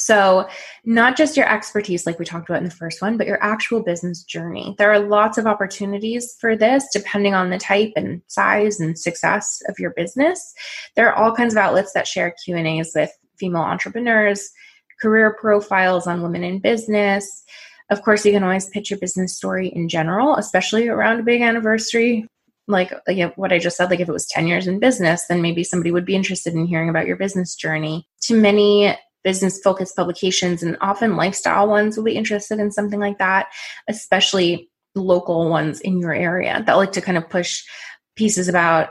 So, 0.00 0.48
not 0.84 1.16
just 1.16 1.36
your 1.36 1.48
expertise, 1.48 2.06
like 2.06 2.18
we 2.18 2.24
talked 2.24 2.48
about 2.48 2.62
in 2.62 2.68
the 2.68 2.70
first 2.70 3.02
one, 3.02 3.16
but 3.16 3.26
your 3.26 3.42
actual 3.42 3.82
business 3.82 4.22
journey. 4.24 4.74
There 4.78 4.90
are 4.90 4.98
lots 4.98 5.38
of 5.38 5.46
opportunities 5.46 6.36
for 6.40 6.56
this 6.56 6.86
depending 6.92 7.34
on 7.34 7.50
the 7.50 7.58
type 7.58 7.92
and 7.96 8.22
size 8.28 8.80
and 8.80 8.98
success 8.98 9.62
of 9.68 9.78
your 9.78 9.90
business. 9.90 10.54
There 10.96 11.12
are 11.12 11.14
all 11.14 11.34
kinds 11.34 11.54
of 11.54 11.58
outlets 11.58 11.92
that 11.92 12.06
share 12.06 12.34
Q&As 12.44 12.92
with 12.94 13.10
female 13.38 13.62
entrepreneurs, 13.62 14.50
career 15.00 15.36
profiles 15.40 16.06
on 16.06 16.22
women 16.22 16.44
in 16.44 16.60
business. 16.60 17.44
Of 17.90 18.02
course, 18.02 18.24
you 18.24 18.32
can 18.32 18.44
always 18.44 18.68
pitch 18.68 18.90
your 18.90 19.00
business 19.00 19.36
story 19.36 19.68
in 19.68 19.88
general, 19.88 20.36
especially 20.36 20.88
around 20.88 21.20
a 21.20 21.24
big 21.24 21.42
anniversary 21.42 22.26
like, 22.70 22.92
like 23.06 23.36
what 23.36 23.52
I 23.52 23.58
just 23.58 23.76
said, 23.76 23.90
like 23.90 24.00
if 24.00 24.08
it 24.08 24.12
was 24.12 24.26
10 24.26 24.46
years 24.46 24.66
in 24.66 24.78
business, 24.78 25.26
then 25.28 25.42
maybe 25.42 25.64
somebody 25.64 25.90
would 25.90 26.04
be 26.04 26.14
interested 26.14 26.54
in 26.54 26.66
hearing 26.66 26.88
about 26.88 27.06
your 27.06 27.16
business 27.16 27.54
journey. 27.54 28.06
To 28.22 28.34
many 28.34 28.96
business 29.22 29.60
focused 29.60 29.96
publications 29.96 30.62
and 30.62 30.76
often 30.80 31.16
lifestyle 31.16 31.68
ones 31.68 31.96
will 31.96 32.04
be 32.04 32.16
interested 32.16 32.58
in 32.58 32.70
something 32.70 33.00
like 33.00 33.18
that, 33.18 33.48
especially 33.88 34.70
local 34.94 35.48
ones 35.48 35.80
in 35.80 35.98
your 35.98 36.12
area 36.12 36.62
that 36.66 36.74
like 36.74 36.92
to 36.92 37.00
kind 37.00 37.18
of 37.18 37.28
push 37.28 37.62
pieces 38.16 38.48
about 38.48 38.90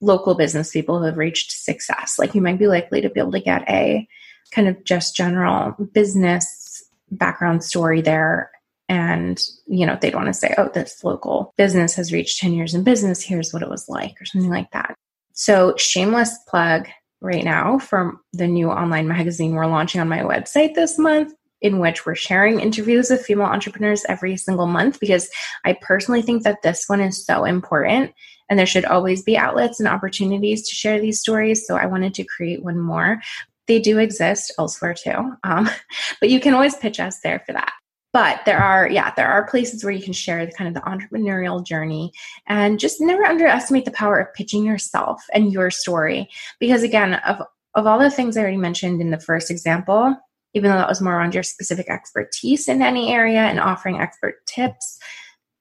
local 0.00 0.34
business 0.34 0.70
people 0.70 0.98
who 0.98 1.04
have 1.06 1.16
reached 1.16 1.52
success. 1.52 2.18
Like 2.18 2.34
you 2.34 2.40
might 2.40 2.58
be 2.58 2.66
likely 2.68 3.00
to 3.00 3.10
be 3.10 3.20
able 3.20 3.32
to 3.32 3.40
get 3.40 3.68
a 3.68 4.06
kind 4.52 4.68
of 4.68 4.82
just 4.84 5.16
general 5.16 5.74
business 5.92 6.84
background 7.10 7.64
story 7.64 8.00
there. 8.00 8.50
And, 8.88 9.42
you 9.66 9.84
know, 9.84 9.98
they'd 10.00 10.14
want 10.14 10.28
to 10.28 10.34
say, 10.34 10.54
oh, 10.56 10.70
this 10.72 11.04
local 11.04 11.52
business 11.58 11.94
has 11.96 12.12
reached 12.12 12.40
10 12.40 12.54
years 12.54 12.74
in 12.74 12.84
business. 12.84 13.22
Here's 13.22 13.52
what 13.52 13.62
it 13.62 13.68
was 13.68 13.86
like, 13.88 14.14
or 14.20 14.24
something 14.24 14.50
like 14.50 14.70
that. 14.70 14.94
So, 15.34 15.74
shameless 15.76 16.36
plug 16.48 16.88
right 17.20 17.44
now 17.44 17.78
for 17.78 18.20
the 18.32 18.46
new 18.46 18.70
online 18.70 19.08
magazine 19.08 19.54
we're 19.54 19.66
launching 19.66 20.00
on 20.00 20.08
my 20.08 20.20
website 20.20 20.74
this 20.74 20.98
month 20.98 21.32
in 21.60 21.78
which 21.80 22.06
we're 22.06 22.14
sharing 22.14 22.60
interviews 22.60 23.10
with 23.10 23.24
female 23.24 23.46
entrepreneurs 23.46 24.04
every 24.08 24.36
single 24.36 24.66
month 24.66 25.00
because 25.00 25.28
I 25.64 25.76
personally 25.80 26.22
think 26.22 26.44
that 26.44 26.62
this 26.62 26.84
one 26.86 27.00
is 27.00 27.24
so 27.24 27.44
important 27.44 28.12
and 28.48 28.58
there 28.58 28.66
should 28.66 28.84
always 28.84 29.22
be 29.22 29.36
outlets 29.36 29.80
and 29.80 29.88
opportunities 29.88 30.68
to 30.68 30.74
share 30.74 31.00
these 31.00 31.20
stories. 31.20 31.66
So 31.66 31.76
I 31.76 31.86
wanted 31.86 32.14
to 32.14 32.24
create 32.24 32.62
one 32.62 32.78
more. 32.78 33.20
They 33.66 33.80
do 33.80 33.98
exist 33.98 34.52
elsewhere 34.58 34.94
too, 34.94 35.34
um, 35.42 35.68
but 36.20 36.30
you 36.30 36.40
can 36.40 36.54
always 36.54 36.76
pitch 36.76 37.00
us 37.00 37.20
there 37.20 37.42
for 37.44 37.52
that. 37.52 37.72
But 38.18 38.44
there 38.46 38.58
are, 38.58 38.90
yeah, 38.90 39.12
there 39.14 39.28
are 39.28 39.46
places 39.46 39.84
where 39.84 39.92
you 39.92 40.02
can 40.02 40.12
share 40.12 40.44
the 40.44 40.50
kind 40.50 40.66
of 40.66 40.74
the 40.74 40.90
entrepreneurial 40.90 41.64
journey 41.64 42.10
and 42.48 42.80
just 42.80 43.00
never 43.00 43.24
underestimate 43.24 43.84
the 43.84 43.92
power 43.92 44.18
of 44.18 44.34
pitching 44.34 44.64
yourself 44.64 45.22
and 45.32 45.52
your 45.52 45.70
story. 45.70 46.28
Because 46.58 46.82
again, 46.82 47.14
of 47.14 47.40
of 47.76 47.86
all 47.86 48.00
the 48.00 48.10
things 48.10 48.36
I 48.36 48.40
already 48.40 48.56
mentioned 48.56 49.00
in 49.00 49.12
the 49.12 49.20
first 49.20 49.52
example, 49.52 50.16
even 50.52 50.68
though 50.68 50.78
that 50.78 50.88
was 50.88 51.00
more 51.00 51.14
around 51.14 51.32
your 51.32 51.44
specific 51.44 51.88
expertise 51.88 52.66
in 52.66 52.82
any 52.82 53.12
area 53.12 53.42
and 53.42 53.60
offering 53.60 54.00
expert 54.00 54.44
tips. 54.46 54.98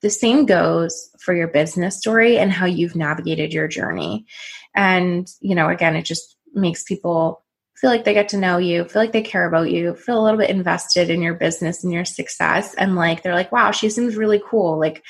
The 0.02 0.10
same 0.10 0.48
goes 0.48 1.12
for 1.20 1.36
your 1.36 1.50
business 1.50 2.00
story 2.00 2.40
and 2.40 2.52
how 2.52 2.66
you've 2.66 2.96
navigated 2.96 3.54
your 3.54 3.68
journey. 3.68 4.26
And, 4.74 5.28
you 5.42 5.54
know, 5.54 5.70
again, 5.70 5.96
it 5.96 6.06
just 6.06 6.36
makes 6.56 6.84
people 6.84 7.44
feel 7.80 7.90
like 7.90 8.06
they 8.06 8.14
get 8.14 8.30
to 8.30 8.38
know 8.38 8.58
you, 8.58 8.86
feel 8.86 9.02
like 9.02 9.12
they 9.12 9.22
care 9.22 9.48
about 9.48 9.70
you, 9.70 9.96
feel 9.96 10.20
a 10.20 10.24
little 10.24 10.40
bit 10.40 10.50
invested 10.50 11.10
in 11.10 11.22
your 11.22 11.36
business 11.36 11.84
and 11.84 11.94
your 11.94 12.06
success. 12.06 12.74
And 12.74 12.96
like, 12.96 13.22
they're 13.22 13.36
like, 13.36 13.52
wow, 13.52 13.72
she 13.72 13.90
seems 13.90 14.16
really 14.16 14.42
cool. 14.46 14.80
Like, 14.80 15.04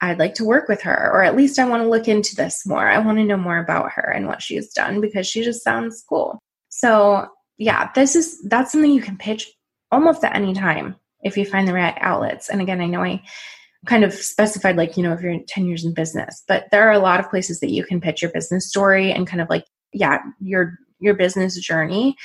I'd 0.00 0.18
like 0.18 0.34
to 0.34 0.44
work 0.44 0.68
with 0.68 0.82
her, 0.82 1.10
or 1.12 1.22
at 1.22 1.36
least 1.36 1.58
I 1.58 1.64
want 1.64 1.82
to 1.82 1.88
look 1.88 2.06
into 2.06 2.36
this 2.36 2.66
more. 2.66 2.86
I 2.86 2.98
want 2.98 3.18
to 3.18 3.24
know 3.24 3.38
more 3.38 3.58
about 3.58 3.92
her 3.92 4.12
and 4.14 4.26
what 4.26 4.42
she's 4.42 4.72
done 4.72 5.00
because 5.00 5.26
she 5.26 5.42
just 5.42 5.64
sounds 5.64 6.04
cool. 6.06 6.38
So 6.68 7.28
yeah, 7.58 7.90
this 7.94 8.14
is 8.14 8.42
that's 8.42 8.72
something 8.72 8.90
you 8.90 9.00
can 9.00 9.16
pitch 9.16 9.50
almost 9.90 10.22
at 10.24 10.36
any 10.36 10.52
time 10.52 10.96
if 11.22 11.38
you 11.38 11.46
find 11.46 11.66
the 11.66 11.72
right 11.72 11.96
outlets. 11.98 12.50
And 12.50 12.60
again, 12.60 12.80
I 12.80 12.86
know 12.86 13.02
I 13.02 13.22
kind 13.86 14.04
of 14.04 14.12
specified 14.12 14.76
like, 14.76 14.96
you 14.96 15.02
know, 15.02 15.12
if 15.12 15.22
you're 15.22 15.38
10 15.48 15.66
years 15.66 15.84
in 15.84 15.94
business, 15.94 16.42
but 16.46 16.66
there 16.70 16.86
are 16.88 16.92
a 16.92 16.98
lot 16.98 17.20
of 17.20 17.30
places 17.30 17.60
that 17.60 17.70
you 17.70 17.84
can 17.84 18.00
pitch 18.00 18.20
your 18.20 18.30
business 18.32 18.68
story 18.68 19.12
and 19.12 19.26
kind 19.26 19.40
of 19.40 19.48
like, 19.48 19.64
yeah, 19.92 20.18
your 20.40 20.78
your 20.98 21.14
business 21.14 21.58
journey 21.58 22.16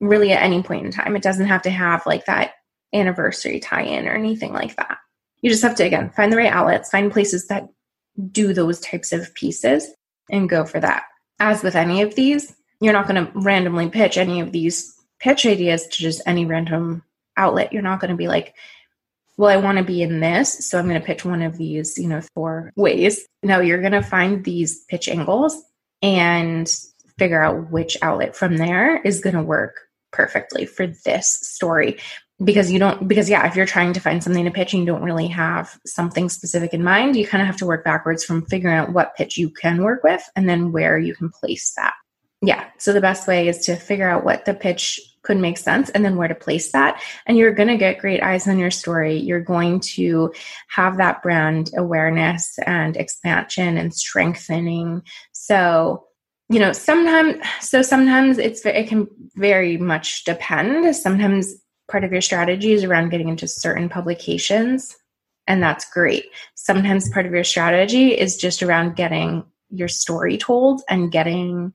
really 0.00 0.32
at 0.32 0.42
any 0.42 0.62
point 0.62 0.86
in 0.86 0.92
time. 0.92 1.16
It 1.16 1.22
doesn't 1.22 1.46
have 1.46 1.62
to 1.62 1.70
have 1.70 2.06
like 2.06 2.26
that 2.26 2.52
anniversary 2.94 3.60
tie-in 3.60 4.06
or 4.06 4.14
anything 4.14 4.52
like 4.52 4.76
that. 4.76 4.98
You 5.40 5.50
just 5.50 5.62
have 5.62 5.76
to 5.76 5.84
again 5.84 6.10
find 6.10 6.32
the 6.32 6.36
right 6.36 6.52
outlets, 6.52 6.90
find 6.90 7.12
places 7.12 7.46
that 7.48 7.68
do 8.30 8.52
those 8.52 8.80
types 8.80 9.12
of 9.12 9.32
pieces 9.34 9.88
and 10.30 10.48
go 10.48 10.64
for 10.64 10.80
that. 10.80 11.04
As 11.38 11.62
with 11.62 11.76
any 11.76 12.02
of 12.02 12.14
these, 12.14 12.54
you're 12.80 12.92
not 12.92 13.08
going 13.08 13.24
to 13.24 13.32
randomly 13.34 13.88
pitch 13.88 14.16
any 14.16 14.40
of 14.40 14.52
these 14.52 14.94
pitch 15.20 15.46
ideas 15.46 15.86
to 15.86 16.02
just 16.02 16.22
any 16.26 16.44
random 16.44 17.02
outlet. 17.36 17.72
You're 17.72 17.82
not 17.82 18.00
going 18.00 18.10
to 18.10 18.16
be 18.16 18.28
like, 18.28 18.54
well, 19.36 19.50
I 19.50 19.56
want 19.56 19.78
to 19.78 19.84
be 19.84 20.02
in 20.02 20.18
this, 20.18 20.68
so 20.68 20.78
I'm 20.78 20.88
going 20.88 21.00
to 21.00 21.06
pitch 21.06 21.24
one 21.24 21.42
of 21.42 21.56
these, 21.56 21.96
you 21.96 22.08
know, 22.08 22.20
four 22.34 22.72
ways. 22.74 23.24
No, 23.44 23.60
you're 23.60 23.80
going 23.80 23.92
to 23.92 24.02
find 24.02 24.44
these 24.44 24.84
pitch 24.88 25.08
angles 25.08 25.60
and 26.02 26.72
figure 27.18 27.42
out 27.42 27.70
which 27.70 27.96
outlet 28.02 28.36
from 28.36 28.56
there 28.56 29.00
is 29.02 29.20
going 29.20 29.36
to 29.36 29.42
work 29.42 29.80
perfectly 30.12 30.64
for 30.64 30.86
this 30.86 31.38
story 31.42 31.98
because 32.42 32.70
you 32.70 32.78
don't 32.78 33.08
because 33.08 33.28
yeah 33.28 33.46
if 33.46 33.56
you're 33.56 33.66
trying 33.66 33.92
to 33.92 34.00
find 34.00 34.22
something 34.22 34.44
to 34.44 34.50
pitch 34.50 34.72
and 34.72 34.80
you 34.80 34.86
don't 34.86 35.02
really 35.02 35.26
have 35.26 35.78
something 35.84 36.28
specific 36.28 36.72
in 36.72 36.82
mind 36.82 37.16
you 37.16 37.26
kind 37.26 37.42
of 37.42 37.46
have 37.46 37.56
to 37.56 37.66
work 37.66 37.84
backwards 37.84 38.24
from 38.24 38.46
figuring 38.46 38.76
out 38.76 38.92
what 38.92 39.14
pitch 39.16 39.36
you 39.36 39.50
can 39.50 39.82
work 39.82 40.02
with 40.02 40.22
and 40.34 40.48
then 40.48 40.72
where 40.72 40.98
you 40.98 41.14
can 41.14 41.28
place 41.28 41.74
that 41.76 41.92
yeah. 42.40 42.66
So 42.78 42.92
the 42.92 43.00
best 43.00 43.26
way 43.26 43.48
is 43.48 43.58
to 43.66 43.74
figure 43.74 44.08
out 44.08 44.24
what 44.24 44.44
the 44.44 44.54
pitch 44.54 45.00
could 45.22 45.38
make 45.38 45.58
sense 45.58 45.90
and 45.90 46.04
then 46.04 46.16
where 46.16 46.28
to 46.28 46.34
place 46.34 46.70
that. 46.72 47.02
And 47.26 47.36
you're 47.36 47.52
going 47.52 47.68
to 47.68 47.76
get 47.76 47.98
great 47.98 48.22
eyes 48.22 48.46
on 48.46 48.58
your 48.58 48.70
story. 48.70 49.18
You're 49.18 49.40
going 49.40 49.80
to 49.80 50.32
have 50.68 50.98
that 50.98 51.22
brand 51.22 51.70
awareness 51.76 52.58
and 52.64 52.96
expansion 52.96 53.76
and 53.76 53.92
strengthening. 53.92 55.02
So, 55.32 56.04
you 56.48 56.58
know, 56.58 56.72
sometimes, 56.72 57.36
so 57.60 57.82
sometimes 57.82 58.38
it's, 58.38 58.64
it 58.64 58.88
can 58.88 59.06
very 59.34 59.76
much 59.76 60.24
depend. 60.24 60.94
Sometimes 60.96 61.54
part 61.90 62.04
of 62.04 62.12
your 62.12 62.20
strategy 62.20 62.72
is 62.72 62.84
around 62.84 63.10
getting 63.10 63.28
into 63.28 63.46
certain 63.46 63.88
publications, 63.88 64.96
and 65.46 65.62
that's 65.62 65.90
great. 65.90 66.26
Sometimes 66.54 67.10
part 67.10 67.26
of 67.26 67.32
your 67.32 67.44
strategy 67.44 68.18
is 68.18 68.36
just 68.36 68.62
around 68.62 68.96
getting 68.96 69.44
your 69.70 69.88
story 69.88 70.38
told 70.38 70.82
and 70.88 71.12
getting 71.12 71.72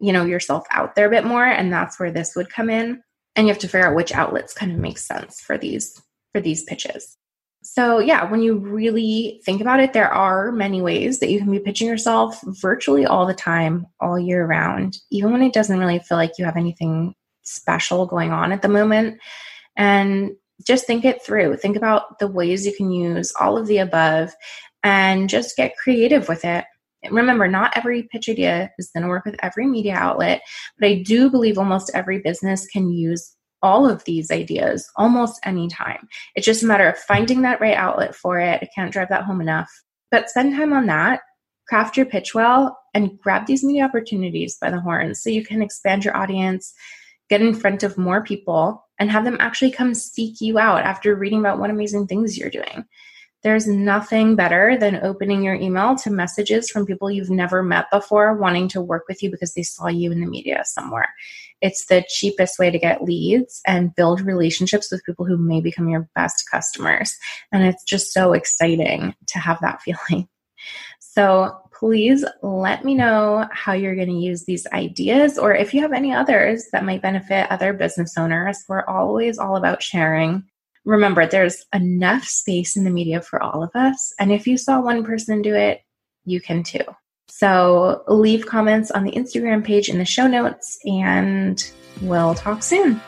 you 0.00 0.12
know 0.12 0.24
yourself 0.24 0.66
out 0.70 0.94
there 0.94 1.06
a 1.06 1.10
bit 1.10 1.24
more 1.24 1.44
and 1.44 1.72
that's 1.72 1.98
where 2.00 2.10
this 2.10 2.34
would 2.34 2.50
come 2.50 2.70
in 2.70 3.02
and 3.36 3.46
you 3.46 3.52
have 3.52 3.60
to 3.60 3.68
figure 3.68 3.86
out 3.86 3.94
which 3.94 4.12
outlets 4.12 4.54
kind 4.54 4.72
of 4.72 4.78
make 4.78 4.98
sense 4.98 5.40
for 5.40 5.56
these 5.56 6.00
for 6.32 6.40
these 6.40 6.64
pitches 6.64 7.16
so 7.62 7.98
yeah 7.98 8.28
when 8.30 8.42
you 8.42 8.58
really 8.58 9.40
think 9.44 9.60
about 9.60 9.80
it 9.80 9.92
there 9.92 10.12
are 10.12 10.52
many 10.52 10.82
ways 10.82 11.20
that 11.20 11.30
you 11.30 11.38
can 11.38 11.50
be 11.50 11.58
pitching 11.58 11.86
yourself 11.86 12.40
virtually 12.60 13.06
all 13.06 13.24
the 13.24 13.34
time 13.34 13.86
all 14.00 14.18
year 14.18 14.46
round 14.46 14.98
even 15.10 15.32
when 15.32 15.42
it 15.42 15.52
doesn't 15.52 15.78
really 15.78 15.98
feel 16.00 16.18
like 16.18 16.32
you 16.38 16.44
have 16.44 16.56
anything 16.56 17.14
special 17.42 18.06
going 18.06 18.32
on 18.32 18.52
at 18.52 18.62
the 18.62 18.68
moment. 18.68 19.18
And 19.76 20.32
just 20.66 20.86
think 20.86 21.04
it 21.04 21.24
through. 21.24 21.56
Think 21.56 21.76
about 21.76 22.18
the 22.18 22.28
ways 22.28 22.66
you 22.66 22.74
can 22.74 22.90
use 22.90 23.32
all 23.40 23.56
of 23.56 23.66
the 23.66 23.78
above 23.78 24.34
and 24.82 25.28
just 25.28 25.56
get 25.56 25.76
creative 25.76 26.28
with 26.28 26.44
it. 26.44 26.64
Remember, 27.10 27.48
not 27.48 27.76
every 27.76 28.04
pitch 28.04 28.28
idea 28.28 28.70
is 28.78 28.90
going 28.94 29.02
to 29.02 29.08
work 29.08 29.24
with 29.24 29.34
every 29.42 29.66
media 29.66 29.94
outlet, 29.94 30.40
but 30.78 30.88
I 30.88 31.02
do 31.02 31.30
believe 31.30 31.58
almost 31.58 31.90
every 31.94 32.20
business 32.20 32.66
can 32.66 32.90
use 32.90 33.34
all 33.62 33.88
of 33.88 34.04
these 34.04 34.30
ideas 34.30 34.90
almost 34.96 35.40
anytime. 35.44 36.08
It's 36.34 36.46
just 36.46 36.62
a 36.62 36.66
matter 36.66 36.88
of 36.88 36.98
finding 36.98 37.42
that 37.42 37.60
right 37.60 37.76
outlet 37.76 38.14
for 38.14 38.38
it. 38.38 38.60
I 38.62 38.68
can't 38.74 38.92
drive 38.92 39.08
that 39.10 39.24
home 39.24 39.40
enough. 39.40 39.70
But 40.10 40.28
spend 40.28 40.54
time 40.54 40.72
on 40.72 40.86
that, 40.86 41.20
craft 41.68 41.96
your 41.96 42.06
pitch 42.06 42.34
well, 42.34 42.78
and 42.94 43.18
grab 43.20 43.46
these 43.46 43.64
media 43.64 43.84
opportunities 43.84 44.58
by 44.60 44.70
the 44.70 44.80
horns 44.80 45.22
so 45.22 45.30
you 45.30 45.44
can 45.44 45.62
expand 45.62 46.04
your 46.04 46.16
audience, 46.16 46.74
get 47.30 47.40
in 47.40 47.54
front 47.54 47.82
of 47.82 47.96
more 47.96 48.22
people, 48.22 48.84
and 48.98 49.10
have 49.10 49.24
them 49.24 49.38
actually 49.40 49.70
come 49.70 49.94
seek 49.94 50.40
you 50.40 50.58
out 50.58 50.82
after 50.82 51.14
reading 51.14 51.40
about 51.40 51.58
what 51.58 51.70
amazing 51.70 52.06
things 52.06 52.36
you're 52.36 52.50
doing. 52.50 52.84
There's 53.42 53.66
nothing 53.66 54.36
better 54.36 54.76
than 54.78 55.00
opening 55.02 55.42
your 55.42 55.54
email 55.54 55.96
to 55.96 56.10
messages 56.10 56.70
from 56.70 56.86
people 56.86 57.10
you've 57.10 57.30
never 57.30 57.62
met 57.62 57.86
before 57.90 58.36
wanting 58.36 58.68
to 58.68 58.80
work 58.80 59.04
with 59.08 59.22
you 59.22 59.30
because 59.30 59.54
they 59.54 59.64
saw 59.64 59.88
you 59.88 60.12
in 60.12 60.20
the 60.20 60.26
media 60.26 60.62
somewhere. 60.64 61.08
It's 61.60 61.86
the 61.86 62.04
cheapest 62.08 62.58
way 62.58 62.70
to 62.70 62.78
get 62.78 63.02
leads 63.02 63.60
and 63.66 63.94
build 63.94 64.20
relationships 64.20 64.90
with 64.90 65.04
people 65.04 65.26
who 65.26 65.36
may 65.36 65.60
become 65.60 65.88
your 65.88 66.08
best 66.14 66.44
customers. 66.50 67.16
And 67.50 67.64
it's 67.64 67.84
just 67.84 68.12
so 68.12 68.32
exciting 68.32 69.14
to 69.28 69.38
have 69.38 69.58
that 69.60 69.82
feeling. 70.08 70.28
So 71.00 71.58
please 71.72 72.24
let 72.42 72.84
me 72.84 72.94
know 72.94 73.46
how 73.50 73.72
you're 73.72 73.96
going 73.96 74.08
to 74.08 74.14
use 74.14 74.44
these 74.44 74.66
ideas 74.68 75.36
or 75.36 75.52
if 75.52 75.74
you 75.74 75.82
have 75.82 75.92
any 75.92 76.12
others 76.12 76.66
that 76.72 76.84
might 76.84 77.02
benefit 77.02 77.50
other 77.50 77.72
business 77.72 78.16
owners. 78.16 78.64
We're 78.68 78.86
always 78.86 79.36
all 79.38 79.56
about 79.56 79.82
sharing 79.82 80.44
remember 80.84 81.26
there's 81.26 81.64
enough 81.74 82.24
space 82.24 82.76
in 82.76 82.84
the 82.84 82.90
media 82.90 83.20
for 83.20 83.42
all 83.42 83.62
of 83.62 83.70
us. 83.74 84.12
And 84.18 84.32
if 84.32 84.46
you 84.46 84.56
saw 84.56 84.80
one 84.80 85.04
person 85.04 85.42
do 85.42 85.54
it, 85.54 85.82
you 86.24 86.40
can 86.40 86.62
too. 86.62 86.84
So 87.28 88.04
leave 88.08 88.46
comments 88.46 88.90
on 88.90 89.04
the 89.04 89.12
Instagram 89.12 89.64
page 89.64 89.88
in 89.88 89.98
the 89.98 90.04
show 90.04 90.26
notes, 90.26 90.78
and 90.84 91.62
we'll 92.02 92.34
talk 92.34 92.62
soon. 92.62 93.00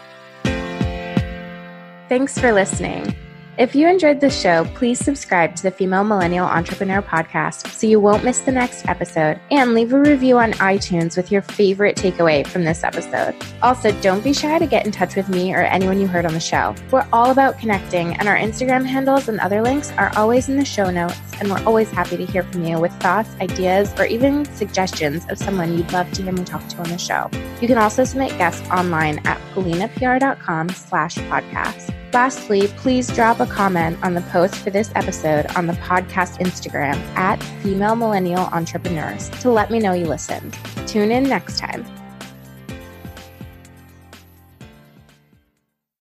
Thanks 2.09 2.38
for 2.38 2.52
listening. 2.52 3.14
If 3.57 3.77
you 3.77 3.87
enjoyed 3.87 4.21
this 4.21 4.41
show, 4.41 4.65
please 4.75 4.99
subscribe 4.99 5.55
to 5.55 5.63
the 5.63 5.71
Female 5.71 6.03
Millennial 6.03 6.45
Entrepreneur 6.45 7.01
Podcast 7.01 7.71
so 7.71 7.87
you 7.87 8.01
won't 8.01 8.25
miss 8.25 8.41
the 8.41 8.51
next 8.51 8.89
episode 8.89 9.39
and 9.53 9.75
leave 9.75 9.93
a 9.93 10.01
review 10.01 10.39
on 10.39 10.55
iTunes 10.55 11.17
with 11.17 11.31
your 11.31 11.41
favorite 11.41 11.95
takeaway 11.95 12.45
from 12.45 12.65
this 12.65 12.83
episode. 12.83 13.33
Also, 13.63 13.93
don't 14.01 14.25
be 14.25 14.33
shy 14.33 14.59
to 14.59 14.67
get 14.67 14.85
in 14.85 14.91
touch 14.91 15.15
with 15.15 15.29
me 15.29 15.55
or 15.55 15.61
anyone 15.61 16.01
you 16.01 16.09
heard 16.09 16.27
on 16.27 16.35
the 16.35 16.41
show. 16.41 16.75
We're 16.91 17.07
all 17.13 17.31
about 17.31 17.57
connecting, 17.61 18.17
and 18.17 18.29
our 18.29 18.37
Instagram 18.37 18.85
handles 18.85 19.29
and 19.29 19.39
other 19.39 19.63
links 19.63 19.93
are 19.93 20.11
always 20.17 20.49
in 20.49 20.57
the 20.57 20.65
show 20.65 20.91
notes, 20.91 21.21
and 21.39 21.49
we're 21.49 21.65
always 21.65 21.89
happy 21.93 22.17
to 22.17 22.27
hear 22.27 22.43
from 22.43 22.65
you 22.65 22.81
with 22.81 22.93
thoughts, 22.95 23.37
ideas, 23.41 23.95
or 24.01 24.07
even 24.07 24.45
suggestions 24.47 25.27
of 25.31 25.39
someone 25.39 25.79
you'd 25.79 25.93
love 25.93 26.11
to 26.15 26.25
hear 26.25 26.33
me 26.33 26.43
talk 26.43 26.67
to 26.71 26.79
on 26.79 26.89
the 26.89 26.99
show. 26.99 27.31
You 27.61 27.69
can 27.69 27.79
also 27.79 28.03
submit 28.03 28.37
guests 28.37 28.69
online 28.71 29.25
at 29.25 29.39
pollinapr.com 29.55 30.71
slash 30.71 31.15
podcast. 31.19 31.94
Lastly, 32.14 32.68
please 32.76 33.12
drop 33.12 33.40
a 33.40 33.47
comment 33.47 33.99
on 34.04 34.14
the 34.14 34.21
post 34.21 34.54
for 34.54 34.71
this 34.71 34.92
episode 34.94 35.47
on 35.56 35.66
the 35.66 35.73
podcast 35.73 36.38
Instagram 36.38 36.94
at 37.16 37.42
Female 37.61 37.97
Millennial 37.97 38.42
Entrepreneurs 38.52 39.28
to 39.40 39.50
let 39.50 39.68
me 39.68 39.80
know 39.80 39.94
you 39.94 40.06
listened. 40.06 40.56
Tune 40.87 41.11
in 41.11 41.25
next 41.25 41.59
time. 41.59 41.85